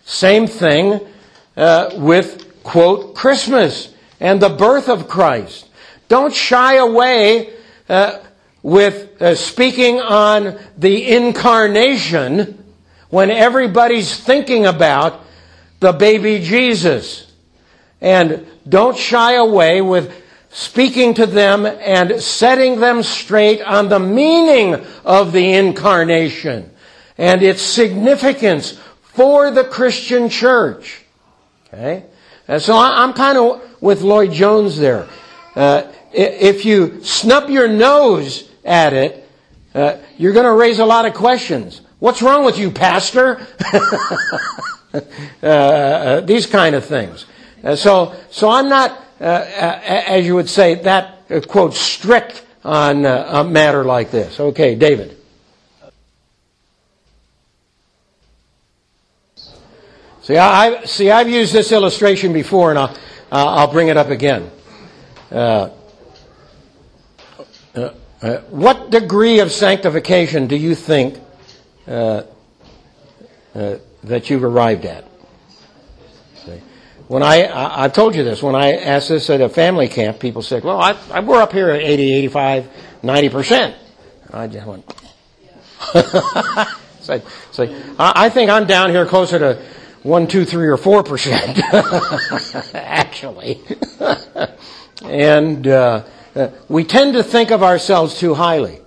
[0.04, 1.00] Same thing
[1.56, 5.68] uh, with, quote, Christmas and the birth of Christ.
[6.08, 7.54] Don't shy away
[7.88, 8.18] uh,
[8.64, 12.64] with uh, speaking on the incarnation
[13.10, 15.20] when everybody's thinking about
[15.80, 17.30] the baby Jesus.
[18.00, 24.82] And don't shy away with speaking to them and setting them straight on the meaning
[25.04, 26.70] of the incarnation
[27.18, 31.04] and its significance for the Christian church.
[31.68, 32.06] Okay?
[32.48, 35.06] And so I'm kind of with Lloyd-Jones there.
[35.54, 39.28] Uh, if you snub your nose at it,
[39.74, 41.80] uh, you're going to raise a lot of questions.
[41.98, 43.46] What's wrong with you, Pastor?
[44.94, 45.00] uh,
[45.46, 47.26] uh, these kind of things.
[47.62, 48.90] Uh, so, so I'm not,
[49.20, 54.38] uh, as you would say, that quote strict on a matter like this.
[54.38, 55.18] Okay, David.
[60.22, 62.96] See, I, see, I've used this illustration before, and I'll,
[63.30, 64.50] I'll bring it up again.
[65.30, 65.68] Uh,
[68.22, 71.18] uh, what degree of sanctification do you think
[71.86, 72.22] uh,
[73.54, 75.04] uh, that you've arrived at.
[76.44, 76.60] See?
[77.08, 80.18] When I, I, have told you this, when I asked this at a family camp,
[80.18, 82.68] people said, well, I, I we're up here at 80, 85,
[83.02, 83.74] 90%.
[84.32, 84.94] I just went,
[87.00, 87.64] so, so
[87.98, 89.62] I, I think I'm down here closer to
[90.02, 91.58] one, two, three, or four percent,
[92.74, 93.60] actually.
[95.04, 96.04] and uh,
[96.34, 98.80] uh, we tend to think of ourselves too highly.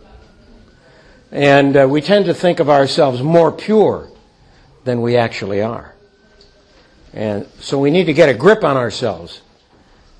[1.31, 4.09] And uh, we tend to think of ourselves more pure
[4.85, 5.93] than we actually are.
[7.13, 9.41] And so we need to get a grip on ourselves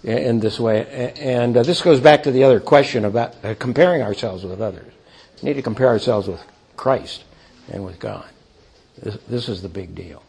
[0.04, 1.14] in, in this way.
[1.20, 4.92] And uh, this goes back to the other question about uh, comparing ourselves with others.
[5.42, 6.44] We need to compare ourselves with
[6.76, 7.24] Christ
[7.72, 8.28] and with God.
[9.02, 10.24] This, this is the big deal.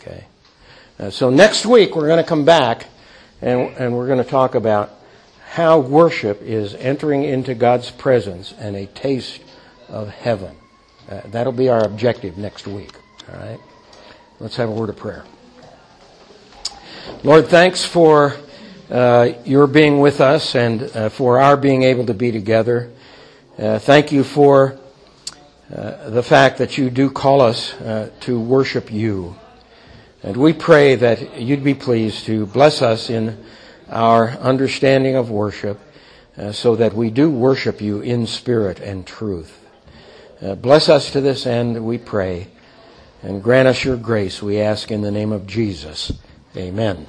[0.00, 0.24] Okay?
[0.98, 2.86] Uh, so next week we're going to come back
[3.40, 4.90] and, and we're going to talk about
[5.56, 9.40] how worship is entering into God's presence and a taste
[9.88, 10.54] of heaven.
[11.08, 12.92] Uh, that'll be our objective next week.
[13.32, 13.58] All right?
[14.38, 15.24] Let's have a word of prayer.
[17.22, 18.36] Lord, thanks for
[18.90, 22.92] uh, your being with us and uh, for our being able to be together.
[23.58, 24.78] Uh, thank you for
[25.74, 29.34] uh, the fact that you do call us uh, to worship you.
[30.22, 33.42] And we pray that you'd be pleased to bless us in
[33.88, 35.78] our understanding of worship
[36.36, 39.58] uh, so that we do worship you in spirit and truth.
[40.42, 42.48] Uh, bless us to this end, we pray,
[43.22, 46.12] and grant us your grace, we ask in the name of Jesus.
[46.56, 47.06] Amen.